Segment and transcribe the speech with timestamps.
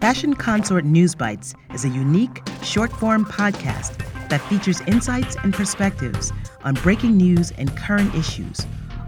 [0.00, 3.98] Fashion Consort News Bites is a unique, short form podcast
[4.28, 6.32] that features insights and perspectives
[6.64, 8.66] on breaking news and current issues,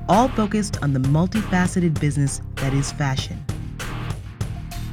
[0.08, 3.42] all focused on the multifaceted business that is fashion.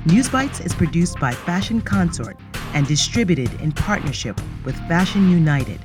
[0.06, 2.38] News Bites is produced by Fashion Consort
[2.74, 5.80] and distributed in partnership with Fashion United,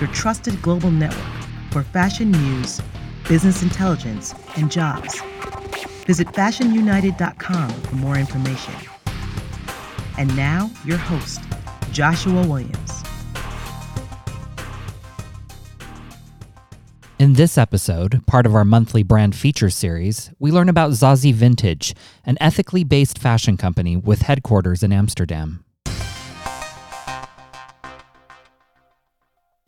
[0.00, 1.24] your trusted global network
[1.70, 2.80] for fashion news,
[3.28, 5.20] business intelligence, and jobs.
[6.06, 8.74] Visit fashionunited.com for more information.
[10.18, 11.40] And now, your host,
[11.90, 13.02] Joshua Williams.
[17.18, 21.94] In this episode, part of our monthly brand feature series, we learn about Zazi Vintage,
[22.26, 25.63] an ethically based fashion company with headquarters in Amsterdam.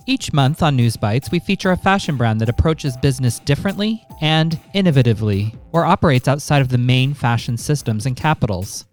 [0.08, 4.56] Each month on News Bites, we feature a fashion brand that approaches business differently and
[4.72, 8.86] innovatively, or operates outside of the main fashion systems and capitals.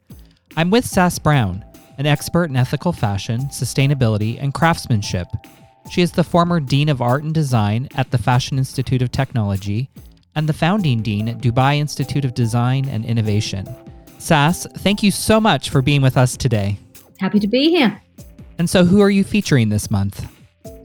[0.57, 1.63] I'm with Sass Brown,
[1.99, 5.27] an expert in ethical fashion, sustainability, and craftsmanship.
[5.91, 9.91] She is the former Dean of Art and Design at the Fashion Institute of Technology
[10.34, 13.68] and the founding Dean at Dubai Institute of Design and Innovation.
[14.18, 16.80] Sass, thank you so much for being with us today.
[17.20, 18.02] Happy to be here.
[18.57, 20.32] And so, who are you featuring this month?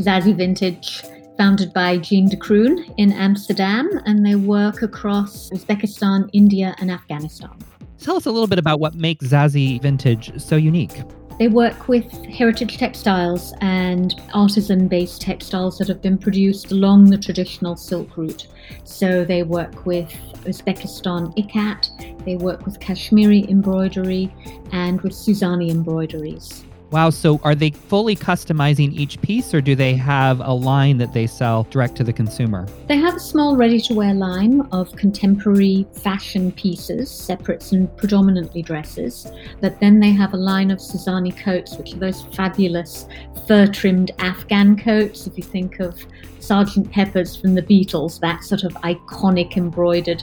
[0.00, 1.02] Zazi Vintage,
[1.36, 7.56] founded by Jeanne de Kroon in Amsterdam, and they work across Uzbekistan, India, and Afghanistan.
[8.00, 11.02] Tell us a little bit about what makes Zazi Vintage so unique.
[11.38, 17.18] They work with heritage textiles and artisan based textiles that have been produced along the
[17.18, 18.48] traditional Silk Route.
[18.82, 20.10] So they work with
[20.44, 24.34] Uzbekistan ikat, they work with Kashmiri embroidery,
[24.72, 26.64] and with Suzani embroideries.
[26.90, 31.12] Wow, so are they fully customizing each piece or do they have a line that
[31.12, 32.66] they sell direct to the consumer?
[32.86, 38.62] They have a small ready to wear line of contemporary fashion pieces, separates and predominantly
[38.62, 39.26] dresses.
[39.60, 43.06] But then they have a line of Suzani coats, which are those fabulous
[43.46, 45.26] fur trimmed Afghan coats.
[45.26, 45.94] If you think of
[46.38, 50.22] Sergeant Pepper's from the Beatles, that sort of iconic embroidered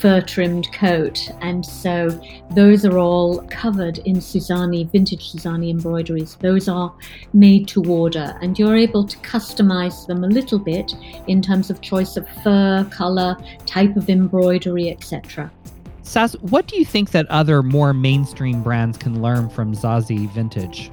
[0.00, 1.30] fur trimmed coat.
[1.42, 2.08] And so
[2.52, 5.70] those are all covered in Suzani, vintage Suzani
[6.06, 6.36] embroideries.
[6.36, 6.92] Those are
[7.32, 10.94] made to order, and you're able to customize them a little bit
[11.26, 13.36] in terms of choice of fur, color,
[13.66, 15.50] type of embroidery, etc.
[16.02, 20.90] Sass, what do you think that other more mainstream brands can learn from Zazi Vintage?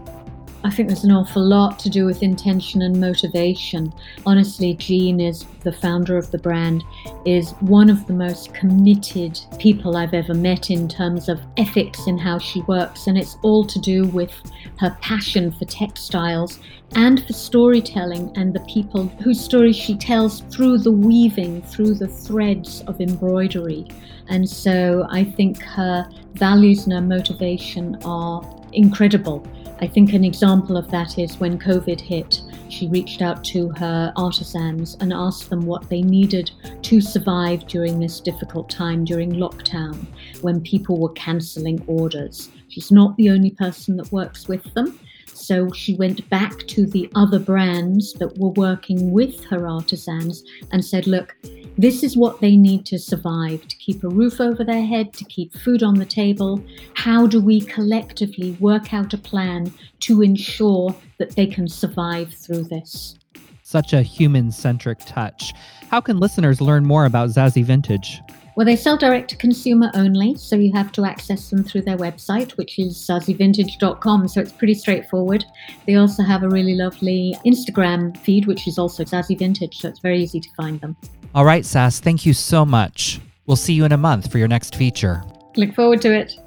[0.66, 3.94] I think there's an awful lot to do with intention and motivation.
[4.26, 6.86] Honestly, Jeanne is the founder of the brand,
[7.26, 12.18] is one of the most committed people I've ever met in terms of ethics in
[12.18, 13.08] how she works.
[13.08, 14.32] And it's all to do with
[14.80, 16.60] her passion for textiles
[16.96, 22.08] and for storytelling and the people whose stories she tells through the weaving, through the
[22.08, 23.86] threads of embroidery.
[24.30, 28.42] And so I think her values and her motivation are
[28.72, 29.46] incredible.
[29.80, 34.14] I think an example of that is when COVID hit, she reached out to her
[34.16, 36.52] artisans and asked them what they needed
[36.84, 40.06] to survive during this difficult time during lockdown
[40.42, 42.50] when people were cancelling orders.
[42.70, 45.00] She's not the only person that works with them.
[45.34, 50.84] So she went back to the other brands that were working with her artisans and
[50.84, 51.36] said, Look,
[51.78, 55.26] this is what they need to survive, to keep a roof over their head, to
[55.26, 56.64] keep food on the table.
[56.94, 62.66] How do we collectively work out a plan to ensure that they can survive through
[62.66, 63.18] this?
[63.64, 65.54] Such a human centric touch.
[65.90, 68.22] How can listeners learn more about Zazi Vintage?
[68.56, 71.98] Well, they sell direct to consumer only, so you have to access them through their
[71.98, 74.28] website, which is zazievintage.com.
[74.28, 75.44] So it's pretty straightforward.
[75.88, 80.00] They also have a really lovely Instagram feed, which is also Zazi Vintage, so it's
[80.00, 80.96] very easy to find them.
[81.36, 83.20] All right, Sass, thank you so much.
[83.48, 85.24] We'll see you in a month for your next feature.
[85.56, 86.38] Look forward to it.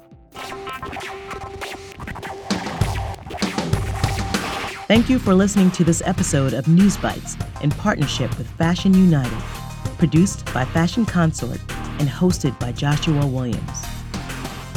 [4.87, 9.37] Thank you for listening to this episode of News Bites in partnership with Fashion United,
[9.97, 11.59] produced by Fashion Consort
[11.99, 13.85] and hosted by Joshua Williams.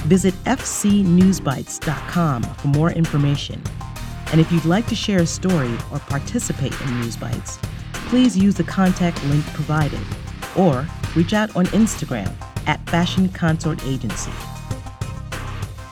[0.06, 3.62] Visit fcnewsbites.com for more information.
[4.32, 7.60] And if you'd like to share a story or participate in News Bites,
[8.10, 10.00] please use the contact link provided
[10.56, 10.84] or
[11.14, 12.28] reach out on Instagram
[12.66, 14.32] at Fashion Consort Agency.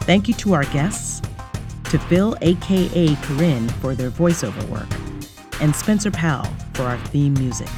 [0.00, 1.22] Thank you to our guests,
[1.90, 4.88] to Phil, aka Corinne, for their voiceover work,
[5.60, 7.68] and Spencer Powell for our theme music.